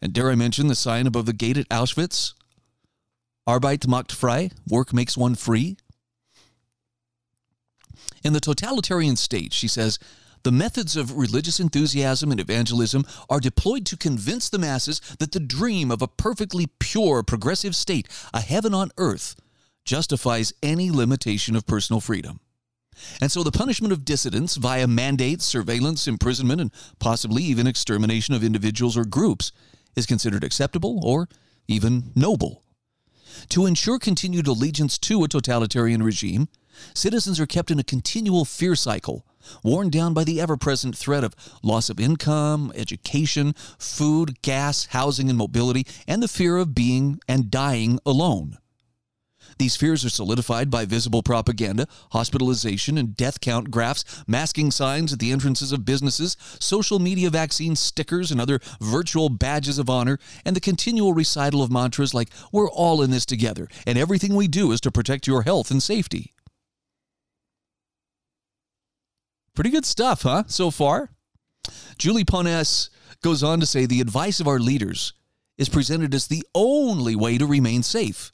[0.02, 2.34] And dare I mention the sign above the gate at Auschwitz?
[3.46, 5.76] Arbeit macht frei, work makes one free.
[8.22, 9.98] In the totalitarian state, she says,
[10.44, 15.40] the methods of religious enthusiasm and evangelism are deployed to convince the masses that the
[15.40, 19.37] dream of a perfectly pure, progressive state, a heaven on earth,
[19.87, 22.40] justifies any limitation of personal freedom.
[23.20, 28.44] And so the punishment of dissidents via mandates, surveillance, imprisonment, and possibly even extermination of
[28.44, 29.50] individuals or groups
[29.96, 31.28] is considered acceptable or
[31.68, 32.63] even noble.
[33.50, 36.48] To ensure continued allegiance to a totalitarian regime,
[36.92, 39.24] citizens are kept in a continual fear cycle,
[39.62, 45.28] worn down by the ever present threat of loss of income, education, food, gas, housing,
[45.28, 48.58] and mobility, and the fear of being and dying alone.
[49.58, 55.18] These fears are solidified by visible propaganda, hospitalization and death count graphs, masking signs at
[55.18, 60.56] the entrances of businesses, social media vaccine stickers and other virtual badges of honor, and
[60.56, 64.72] the continual recital of mantras like, We're all in this together, and everything we do
[64.72, 66.32] is to protect your health and safety.
[69.54, 71.10] Pretty good stuff, huh, so far?
[71.96, 72.90] Julie Ponesse
[73.22, 75.12] goes on to say the advice of our leaders
[75.56, 78.32] is presented as the only way to remain safe.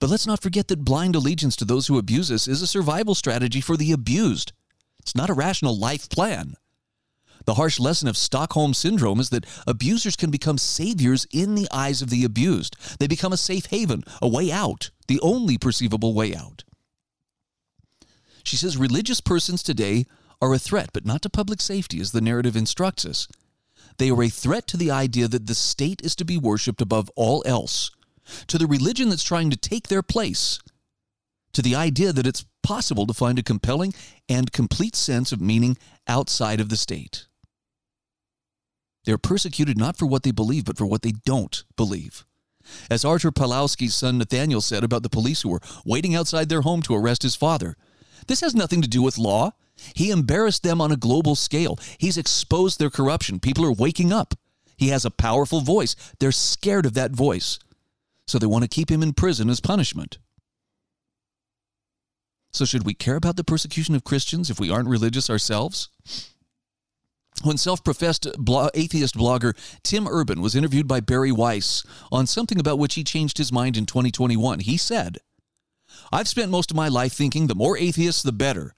[0.00, 3.14] But let's not forget that blind allegiance to those who abuse us is a survival
[3.14, 4.52] strategy for the abused.
[4.98, 6.54] It's not a rational life plan.
[7.44, 12.02] The harsh lesson of Stockholm Syndrome is that abusers can become saviors in the eyes
[12.02, 12.76] of the abused.
[12.98, 16.64] They become a safe haven, a way out, the only perceivable way out.
[18.42, 20.06] She says religious persons today
[20.42, 23.28] are a threat, but not to public safety, as the narrative instructs us.
[23.98, 27.10] They are a threat to the idea that the state is to be worshiped above
[27.14, 27.90] all else,
[28.46, 30.58] to the religion that's trying to take their place,
[31.52, 33.94] to the idea that it's possible to find a compelling
[34.28, 35.76] and complete sense of meaning
[36.08, 37.26] outside of the state.
[39.04, 42.26] They're persecuted not for what they believe, but for what they don't believe.
[42.90, 46.82] As Artur Pawlowski's son Nathaniel said about the police who were waiting outside their home
[46.82, 47.76] to arrest his father,
[48.26, 49.52] this has nothing to do with law.
[49.94, 51.78] He embarrassed them on a global scale.
[51.98, 53.38] He's exposed their corruption.
[53.38, 54.34] People are waking up.
[54.76, 55.94] He has a powerful voice.
[56.18, 57.60] They're scared of that voice
[58.26, 60.18] so they want to keep him in prison as punishment.
[62.52, 65.90] So, should we care about the persecution of Christians if we aren't religious ourselves?
[67.42, 68.26] When self professed
[68.74, 73.36] atheist blogger Tim Urban was interviewed by Bari Weiss on something about which he changed
[73.36, 75.18] his mind in 2021, he said,
[76.10, 78.74] I've spent most of my life thinking the more atheists, the better.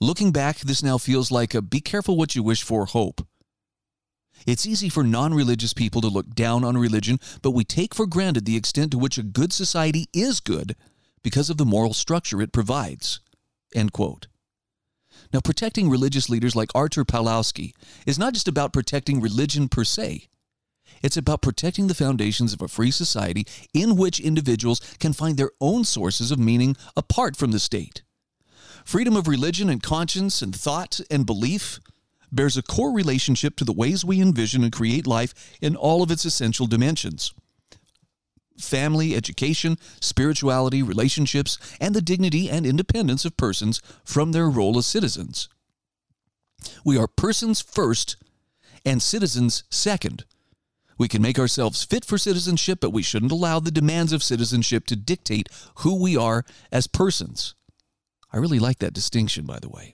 [0.00, 3.26] Looking back, this now feels like a be careful what you wish for hope.
[4.46, 8.06] It's easy for non religious people to look down on religion, but we take for
[8.06, 10.76] granted the extent to which a good society is good
[11.22, 13.20] because of the moral structure it provides.
[13.74, 14.26] End quote.
[15.32, 17.72] Now, protecting religious leaders like Artur Pawlowski
[18.06, 20.28] is not just about protecting religion per se.
[21.02, 25.50] It's about protecting the foundations of a free society in which individuals can find their
[25.60, 28.02] own sources of meaning apart from the state.
[28.84, 31.80] Freedom of religion and conscience and thought and belief
[32.34, 36.10] bears a core relationship to the ways we envision and create life in all of
[36.10, 37.32] its essential dimensions
[38.56, 44.86] family, education, spirituality, relationships, and the dignity and independence of persons from their role as
[44.86, 45.48] citizens.
[46.84, 48.16] We are persons first
[48.84, 50.24] and citizens second.
[50.96, 54.86] We can make ourselves fit for citizenship, but we shouldn't allow the demands of citizenship
[54.86, 57.54] to dictate who we are as persons.
[58.32, 59.93] I really like that distinction, by the way.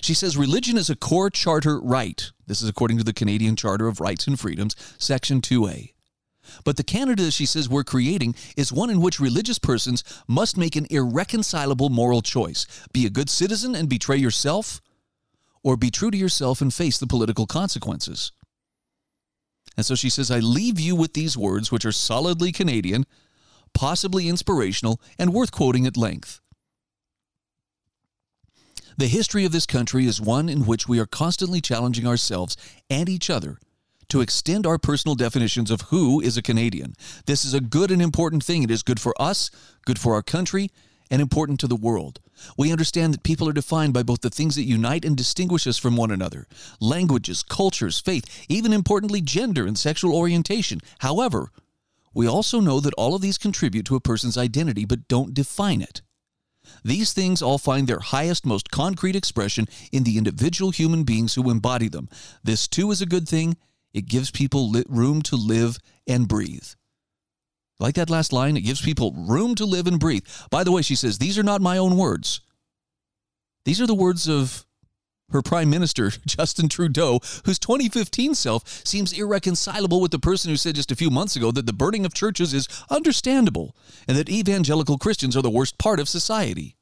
[0.00, 2.30] She says religion is a core charter right.
[2.46, 5.92] This is according to the Canadian Charter of Rights and Freedoms, Section 2A.
[6.64, 10.76] But the Canada, she says, we're creating is one in which religious persons must make
[10.76, 14.80] an irreconcilable moral choice be a good citizen and betray yourself,
[15.62, 18.30] or be true to yourself and face the political consequences.
[19.76, 23.04] And so she says, I leave you with these words, which are solidly Canadian,
[23.74, 26.40] possibly inspirational, and worth quoting at length.
[28.98, 32.56] The history of this country is one in which we are constantly challenging ourselves
[32.88, 33.58] and each other
[34.08, 36.94] to extend our personal definitions of who is a Canadian.
[37.26, 38.62] This is a good and important thing.
[38.62, 39.50] It is good for us,
[39.84, 40.70] good for our country,
[41.10, 42.20] and important to the world.
[42.56, 45.76] We understand that people are defined by both the things that unite and distinguish us
[45.76, 46.46] from one another
[46.80, 50.80] languages, cultures, faith, even importantly, gender and sexual orientation.
[51.00, 51.50] However,
[52.14, 55.82] we also know that all of these contribute to a person's identity but don't define
[55.82, 56.00] it.
[56.84, 61.50] These things all find their highest, most concrete expression in the individual human beings who
[61.50, 62.08] embody them.
[62.44, 63.56] This too is a good thing.
[63.92, 66.66] It gives people room to live and breathe.
[67.78, 70.24] Like that last line, it gives people room to live and breathe.
[70.50, 72.40] By the way, she says, these are not my own words.
[73.64, 74.64] These are the words of
[75.30, 80.74] her prime minister, Justin Trudeau, whose 2015 self seems irreconcilable with the person who said
[80.74, 84.98] just a few months ago that the burning of churches is understandable and that evangelical
[84.98, 86.76] Christians are the worst part of society.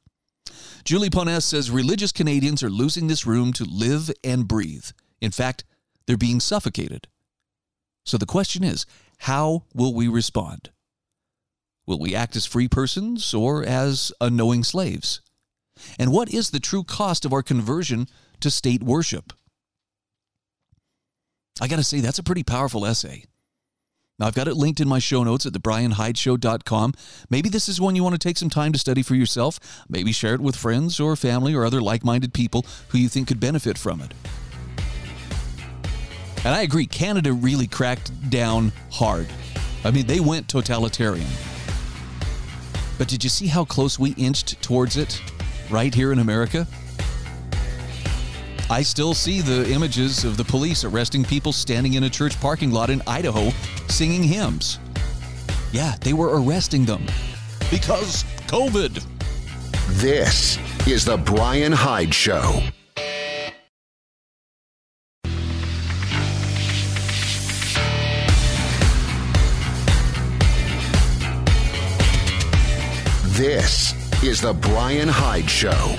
[0.84, 4.86] Julie Ponesse says religious Canadians are losing this room to live and breathe.
[5.20, 5.64] In fact,
[6.06, 7.08] they're being suffocated.
[8.04, 8.84] So the question is
[9.20, 10.70] how will we respond?
[11.86, 15.20] Will we act as free persons or as unknowing slaves?
[15.98, 18.06] And what is the true cost of our conversion
[18.44, 19.32] to state worship?
[21.60, 23.24] I got to say, that's a pretty powerful essay.
[24.18, 26.92] Now, I've got it linked in my show notes at thebrianhydeshow.com.
[27.30, 29.84] Maybe this is one you want to take some time to study for yourself.
[29.88, 33.28] Maybe share it with friends or family or other like minded people who you think
[33.28, 34.12] could benefit from it.
[36.44, 39.26] And I agree, Canada really cracked down hard.
[39.84, 41.26] I mean, they went totalitarian.
[42.98, 45.20] But did you see how close we inched towards it
[45.70, 46.68] right here in America?
[48.70, 52.70] I still see the images of the police arresting people standing in a church parking
[52.70, 53.50] lot in Idaho
[53.88, 54.78] singing hymns.
[55.70, 57.04] Yeah, they were arresting them
[57.70, 59.04] because COVID.
[60.00, 62.62] This is The Brian Hyde Show.
[73.36, 75.98] This is The Brian Hyde Show.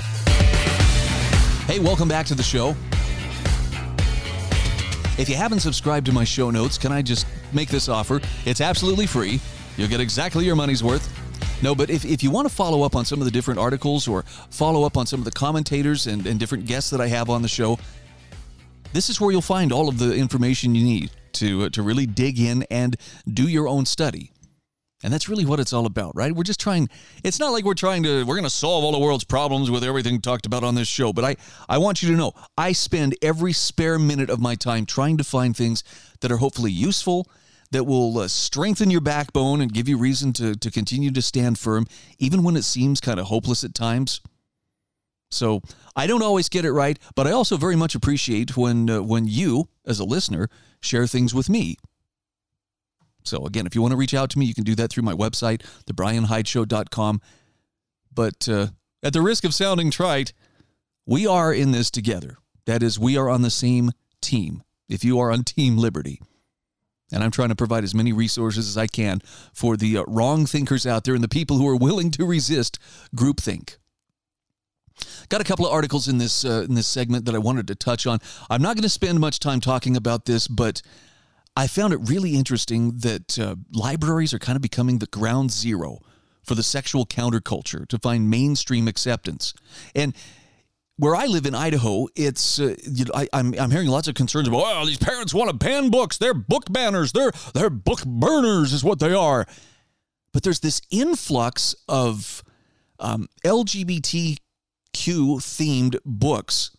[1.66, 2.76] Hey, welcome back to the show.
[5.18, 8.20] If you haven't subscribed to my show notes, can I just make this offer?
[8.44, 9.40] It's absolutely free.
[9.76, 11.12] You'll get exactly your money's worth.
[11.64, 14.06] No, but if, if you want to follow up on some of the different articles
[14.06, 17.28] or follow up on some of the commentators and, and different guests that I have
[17.30, 17.80] on the show,
[18.92, 22.06] this is where you'll find all of the information you need to, uh, to really
[22.06, 24.30] dig in and do your own study.
[25.04, 26.32] And that's really what it's all about, right?
[26.34, 26.88] We're just trying
[27.22, 29.84] it's not like we're trying to we're going to solve all the world's problems with
[29.84, 31.36] everything talked about on this show, but I
[31.68, 35.24] I want you to know, I spend every spare minute of my time trying to
[35.24, 35.84] find things
[36.20, 37.28] that are hopefully useful,
[37.72, 41.58] that will uh, strengthen your backbone and give you reason to to continue to stand
[41.58, 41.86] firm
[42.18, 44.22] even when it seems kind of hopeless at times.
[45.28, 45.60] So,
[45.96, 49.26] I don't always get it right, but I also very much appreciate when uh, when
[49.26, 50.48] you as a listener
[50.80, 51.76] share things with me
[53.26, 55.02] so, again, if you want to reach out to me, you can do that through
[55.02, 57.20] my website, thebrianhydeshow.com.
[58.12, 58.68] But uh,
[59.02, 60.32] at the risk of sounding trite,
[61.06, 62.38] we are in this together.
[62.64, 64.62] That is, we are on the same team.
[64.88, 66.20] If you are on Team Liberty,
[67.12, 69.20] and I'm trying to provide as many resources as I can
[69.52, 72.78] for the uh, wrong thinkers out there and the people who are willing to resist
[73.14, 73.76] groupthink.
[75.28, 77.74] Got a couple of articles in this uh, in this segment that I wanted to
[77.74, 78.18] touch on.
[78.48, 80.82] I'm not going to spend much time talking about this, but
[81.56, 86.00] I found it really interesting that uh, libraries are kind of becoming the ground zero
[86.42, 89.54] for the sexual counterculture to find mainstream acceptance.
[89.94, 90.14] And
[90.98, 94.06] where I live in Idaho, it's uh, you know, I, am I'm, I'm hearing lots
[94.06, 96.18] of concerns about oh these parents want to ban books.
[96.18, 97.12] They're book banners.
[97.12, 99.46] They're they're book burners is what they are.
[100.32, 102.42] But there's this influx of
[102.98, 104.38] um, LGBTQ
[104.98, 106.75] themed books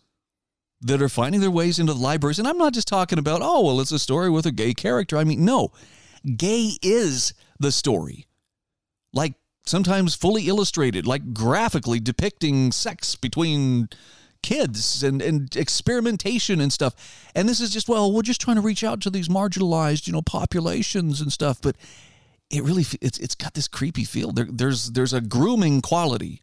[0.80, 2.38] that are finding their ways into the libraries.
[2.38, 5.16] And I'm not just talking about, oh, well, it's a story with a gay character.
[5.16, 5.72] I mean, no,
[6.36, 8.26] gay is the story.
[9.12, 9.34] Like
[9.66, 13.88] sometimes fully illustrated, like graphically depicting sex between
[14.42, 17.30] kids and, and experimentation and stuff.
[17.34, 20.12] And this is just, well, we're just trying to reach out to these marginalized, you
[20.12, 21.60] know, populations and stuff.
[21.60, 21.76] But
[22.50, 24.30] it really, it's, it's got this creepy feel.
[24.30, 26.40] There, there's, there's a grooming quality.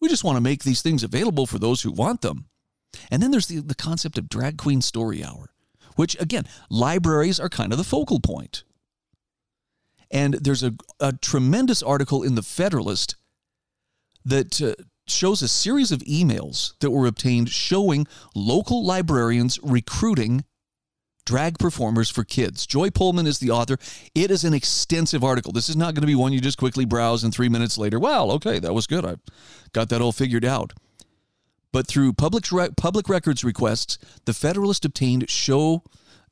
[0.00, 2.46] We just want to make these things available for those who want them.
[3.10, 5.50] And then there's the, the concept of drag queen story hour,
[5.96, 8.64] which again, libraries are kind of the focal point.
[10.10, 13.16] And there's a, a tremendous article in the Federalist
[14.24, 14.74] that uh,
[15.06, 20.44] shows a series of emails that were obtained showing local librarians recruiting
[21.24, 22.66] drag performers for kids.
[22.66, 23.78] Joy Pullmann is the author.
[24.14, 25.52] It is an extensive article.
[25.52, 27.98] This is not going to be one you just quickly browse and three minutes later,
[27.98, 29.04] well, okay, that was good.
[29.04, 29.16] I
[29.72, 30.72] got that all figured out.
[31.76, 32.46] But through public,
[32.78, 35.82] public records requests, the Federalist obtained show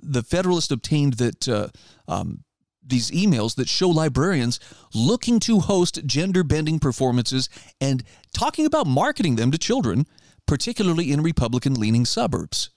[0.00, 1.68] the Federalist obtained that uh,
[2.08, 2.44] um,
[2.82, 4.58] these emails that show librarians
[4.94, 10.06] looking to host gender bending performances and talking about marketing them to children,
[10.46, 12.70] particularly in Republican leaning suburbs.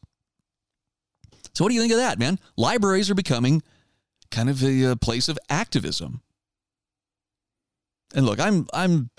[1.54, 2.38] So, what do you think of that, man?
[2.58, 3.64] Libraries are becoming
[4.30, 6.22] kind of a, a place of activism.
[8.14, 9.10] And look, I'm I'm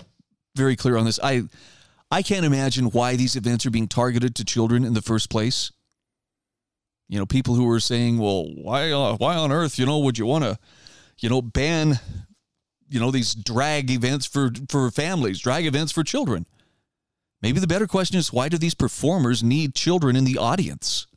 [0.55, 1.19] very clear on this.
[1.23, 1.45] I
[2.11, 5.71] I can't imagine why these events are being targeted to children in the first place.
[7.07, 10.17] You know, people who are saying, "Well, why uh, why on earth, you know, would
[10.17, 10.57] you want to,
[11.19, 11.99] you know, ban,
[12.87, 16.45] you know, these drag events for for families, drag events for children?"
[17.41, 21.07] Maybe the better question is, why do these performers need children in the audience?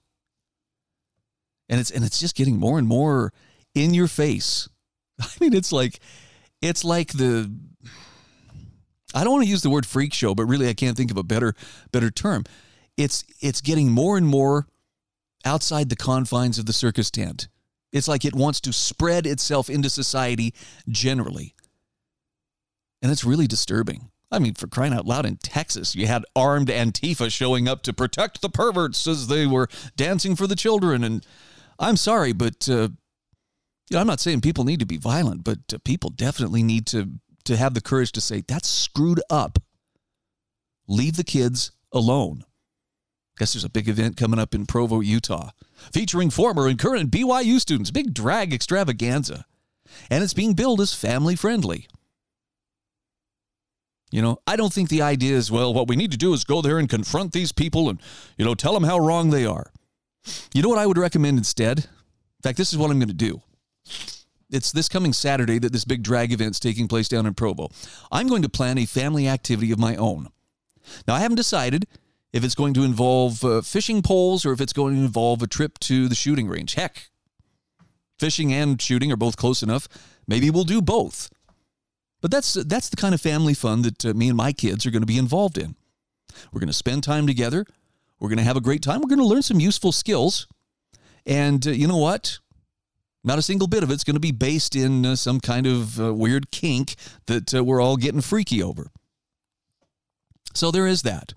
[1.68, 3.32] And it's and it's just getting more and more
[3.74, 4.68] in your face.
[5.20, 6.00] I mean, it's like
[6.60, 7.52] it's like the
[9.14, 11.16] I don't want to use the word freak show, but really I can't think of
[11.16, 11.54] a better
[11.90, 12.44] better term.
[12.96, 14.66] It's it's getting more and more
[15.44, 17.48] outside the confines of the circus tent.
[17.92, 20.54] It's like it wants to spread itself into society
[20.88, 21.54] generally.
[23.02, 24.10] And it's really disturbing.
[24.30, 27.92] I mean, for crying out loud, in Texas, you had armed Antifa showing up to
[27.92, 31.04] protect the perverts as they were dancing for the children.
[31.04, 31.26] And
[31.78, 32.88] I'm sorry, but uh,
[33.90, 36.86] you know, I'm not saying people need to be violent, but uh, people definitely need
[36.86, 37.10] to
[37.44, 39.58] to have the courage to say that's screwed up.
[40.88, 42.44] Leave the kids alone.
[43.38, 45.50] Guess there's a big event coming up in Provo, Utah,
[45.92, 47.90] featuring former and current BYU students.
[47.90, 49.46] Big drag extravaganza,
[50.10, 51.88] and it's being billed as family friendly.
[54.10, 56.44] You know, I don't think the idea is, well, what we need to do is
[56.44, 57.98] go there and confront these people and,
[58.36, 59.72] you know, tell them how wrong they are.
[60.52, 61.78] You know what I would recommend instead?
[61.78, 63.40] In fact, this is what I'm going to do.
[64.52, 67.70] It's this coming Saturday that this big drag event's taking place down in Provo.
[68.12, 70.28] I'm going to plan a family activity of my own.
[71.08, 71.86] Now, I haven't decided
[72.32, 75.46] if it's going to involve uh, fishing poles or if it's going to involve a
[75.46, 76.74] trip to the shooting range.
[76.74, 77.10] Heck,
[78.18, 79.88] fishing and shooting are both close enough.
[80.28, 81.30] Maybe we'll do both.
[82.20, 84.90] But that's that's the kind of family fun that uh, me and my kids are
[84.90, 85.74] going to be involved in.
[86.52, 87.66] We're going to spend time together.
[88.20, 89.00] We're going to have a great time.
[89.00, 90.46] We're going to learn some useful skills.
[91.26, 92.38] And uh, you know what?
[93.24, 96.00] Not a single bit of it's going to be based in uh, some kind of
[96.00, 96.96] uh, weird kink
[97.26, 98.90] that uh, we're all getting freaky over.
[100.54, 101.32] So there is that.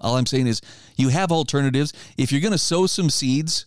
[0.00, 0.60] All I'm saying is
[0.96, 1.92] you have alternatives.
[2.16, 3.66] If you're going to sow some seeds,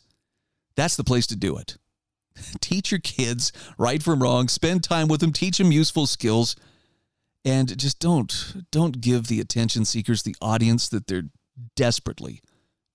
[0.76, 1.78] that's the place to do it.
[2.60, 6.56] teach your kids right from wrong, spend time with them, teach them useful skills,
[7.46, 11.30] and just don't don't give the attention seekers the audience that they're
[11.76, 12.42] desperately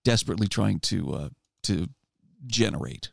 [0.04, 1.28] desperately trying to uh,
[1.62, 1.88] to
[2.46, 3.10] generate.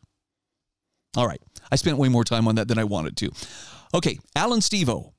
[1.16, 1.40] All right.
[1.72, 3.30] I spent way more time on that than I wanted to.
[3.94, 5.12] Okay, Alan Stevo.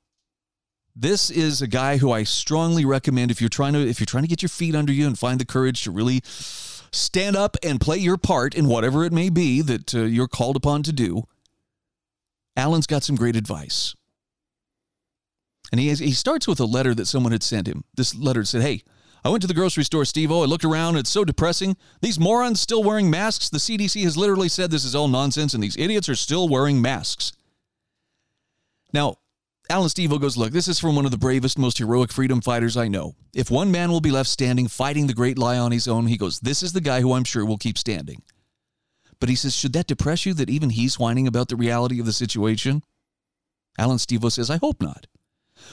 [0.96, 4.24] This is a guy who I strongly recommend if you're trying to if you're trying
[4.24, 7.80] to get your feet under you and find the courage to really stand up and
[7.80, 11.24] play your part in whatever it may be that uh, you're called upon to do.
[12.56, 13.96] Alan's got some great advice.
[15.72, 17.84] And he has, he starts with a letter that someone had sent him.
[17.96, 18.84] This letter said, "Hey,
[19.24, 20.96] I went to the grocery store, Steve I looked around.
[20.96, 21.76] It's so depressing.
[22.02, 23.50] These morons still wearing masks.
[23.50, 26.82] The CDC has literally said this is all nonsense, and these idiots are still wearing
[26.82, 27.34] masks.
[28.94, 29.18] Now,
[29.70, 32.78] Alan Stevo goes, Look, this is from one of the bravest, most heroic freedom fighters
[32.78, 33.16] I know.
[33.36, 36.18] If one man will be left standing, fighting the great lie on his own, he
[36.18, 38.22] goes, This is the guy who I'm sure will keep standing.
[39.20, 42.06] But he says, Should that depress you that even he's whining about the reality of
[42.06, 42.84] the situation?
[43.78, 45.08] Alan Stevo says, I hope not.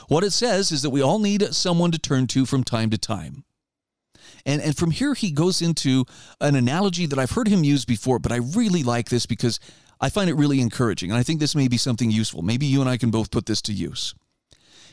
[0.09, 2.99] What it says is that we all need someone to turn to from time to
[2.99, 3.45] time.
[4.47, 6.05] And, and from here, he goes into
[6.40, 9.59] an analogy that I've heard him use before, but I really like this because
[10.01, 11.11] I find it really encouraging.
[11.11, 12.42] And I think this may be something useful.
[12.42, 14.14] Maybe you and I can both put this to use.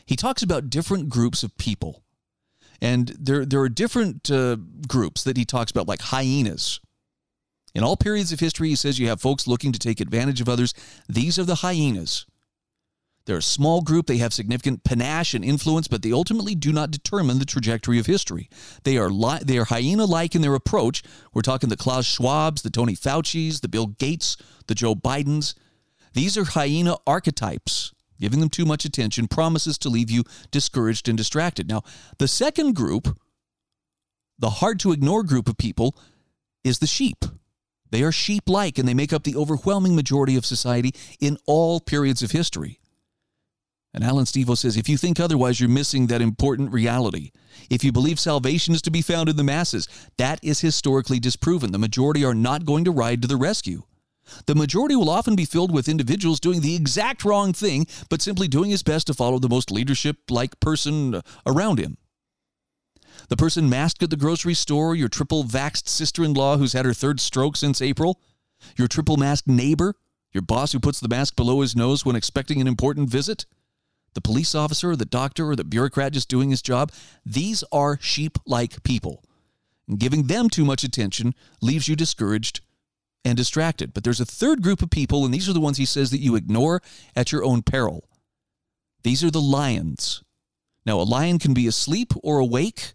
[0.06, 2.02] He talks about different groups of people.
[2.80, 4.56] And there, there are different uh,
[4.88, 6.80] groups that he talks about, like hyenas.
[7.74, 10.48] In all periods of history, he says you have folks looking to take advantage of
[10.48, 10.74] others.
[11.08, 12.26] These are the hyenas.
[13.24, 16.90] They're a small group, they have significant panache and influence, but they ultimately do not
[16.90, 18.48] determine the trajectory of history.
[18.82, 21.02] They are li- they are hyena-like in their approach.
[21.32, 25.54] We're talking the Klaus Schwabs, the Tony Fauci's, the Bill Gates, the Joe Bidens.
[26.14, 27.92] These are hyena archetypes.
[28.20, 31.68] Giving them too much attention promises to leave you discouraged and distracted.
[31.68, 31.82] Now,
[32.18, 33.18] the second group,
[34.38, 35.96] the hard to ignore group of people,
[36.62, 37.24] is the sheep.
[37.90, 41.80] They are sheep like and they make up the overwhelming majority of society in all
[41.80, 42.78] periods of history.
[43.94, 47.30] And Alan Stevo says if you think otherwise, you're missing that important reality.
[47.68, 51.72] If you believe salvation is to be found in the masses, that is historically disproven.
[51.72, 53.82] The majority are not going to ride to the rescue.
[54.46, 58.48] The majority will often be filled with individuals doing the exact wrong thing, but simply
[58.48, 61.98] doing his best to follow the most leadership like person around him.
[63.28, 66.86] The person masked at the grocery store, your triple vaxxed sister in law who's had
[66.86, 68.20] her third stroke since April,
[68.76, 69.96] Your triple masked neighbor?
[70.32, 73.44] Your boss who puts the mask below his nose when expecting an important visit?
[74.14, 76.92] The police officer, the doctor, or the bureaucrat just doing his job?
[77.24, 79.24] These are sheep like people.
[79.88, 82.60] And giving them too much attention leaves you discouraged
[83.24, 83.94] and distracted.
[83.94, 86.20] But there's a third group of people, and these are the ones he says that
[86.20, 86.82] you ignore
[87.16, 88.08] at your own peril.
[89.02, 90.22] These are the lions.
[90.84, 92.94] Now, a lion can be asleep or awake.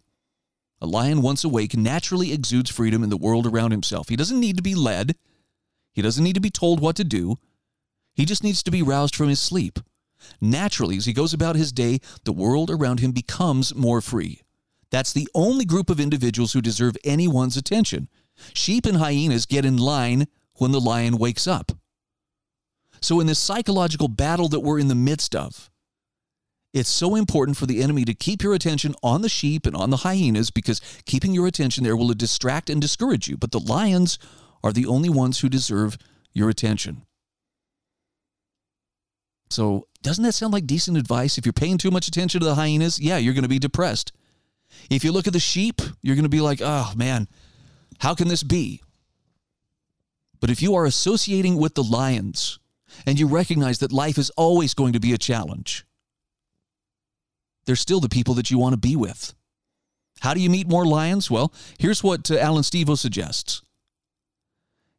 [0.81, 4.09] A lion, once awake, naturally exudes freedom in the world around himself.
[4.09, 5.15] He doesn't need to be led,
[5.93, 7.37] he doesn't need to be told what to do.
[8.13, 9.79] He just needs to be roused from his sleep.
[10.41, 14.41] Naturally, as he goes about his day, the world around him becomes more free.
[14.89, 18.07] That's the only group of individuals who deserve anyone's attention.
[18.53, 21.71] Sheep and hyenas get in line when the lion wakes up.
[23.01, 25.69] So, in this psychological battle that we're in the midst of,
[26.73, 29.89] it's so important for the enemy to keep your attention on the sheep and on
[29.89, 33.37] the hyenas because keeping your attention there will distract and discourage you.
[33.37, 34.19] But the lions
[34.63, 35.97] are the only ones who deserve
[36.33, 37.06] your attention.
[39.49, 41.37] So, doesn't that sound like decent advice?
[41.37, 44.11] If you're paying too much attention to the hyenas, yeah, you're going to be depressed.
[44.89, 47.27] If you look at the sheep, you're going to be like, oh man,
[47.99, 48.81] how can this be?
[50.39, 52.59] But if you are associating with the lions
[53.05, 55.85] and you recognize that life is always going to be a challenge,
[57.65, 59.33] they're still the people that you want to be with.
[60.21, 61.29] How do you meet more lions?
[61.29, 63.61] Well, here's what uh, Alan Stevo suggests.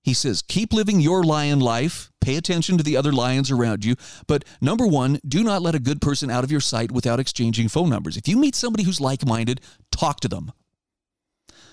[0.03, 3.97] He says, keep living your lion life, pay attention to the other lions around you,
[4.27, 7.69] but number one, do not let a good person out of your sight without exchanging
[7.69, 8.19] phone numbers.
[8.19, 10.53] If you meet somebody who's like minded, talk to them.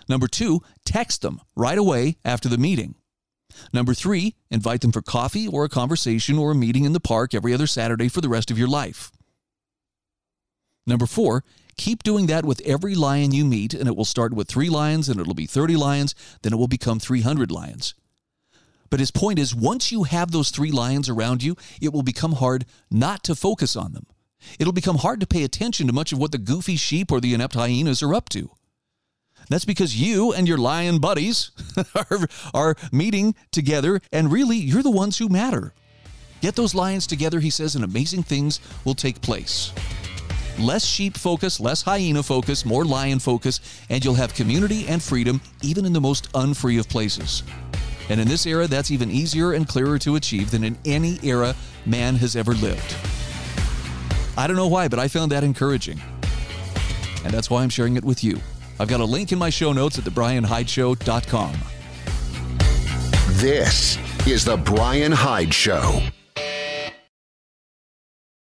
[0.08, 2.96] Number two, text them right away after the meeting.
[3.74, 7.34] Number three, invite them for coffee or a conversation or a meeting in the park
[7.34, 9.12] every other Saturday for the rest of your life.
[10.88, 11.44] Number four,
[11.76, 15.10] keep doing that with every lion you meet, and it will start with three lions,
[15.10, 17.94] and it'll be 30 lions, then it will become 300 lions.
[18.90, 22.34] But his point is once you have those three lions around you, it will become
[22.34, 24.06] hard not to focus on them.
[24.60, 27.34] It'll become hard to pay attention to much of what the goofy sheep or the
[27.34, 28.52] inept hyenas are up to.
[29.50, 31.52] That's because you and your lion buddies
[31.96, 35.74] are, are meeting together, and really, you're the ones who matter.
[36.42, 39.72] Get those lions together, he says, and amazing things will take place.
[40.58, 43.60] Less sheep focus, less hyena focus, more lion focus,
[43.90, 47.44] and you'll have community and freedom even in the most unfree of places.
[48.10, 51.56] And in this era, that's even easier and clearer to achieve than in any era
[51.86, 52.96] man has ever lived.
[54.38, 56.02] I don't know why, but I found that encouraging.
[57.24, 58.40] And that's why I'm sharing it with you.
[58.80, 61.54] I've got a link in my show notes at thebrianhydeshow.com.
[63.38, 63.98] This
[64.28, 66.02] is The Brian Hyde Show.